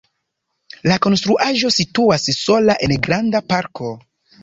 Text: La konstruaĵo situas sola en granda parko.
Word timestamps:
La 0.91 0.97
konstruaĵo 1.05 1.71
situas 1.77 2.27
sola 2.41 2.81
en 2.89 2.99
granda 3.09 3.47
parko. 3.55 3.97